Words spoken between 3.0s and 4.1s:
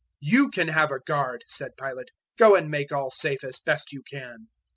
safe, as best you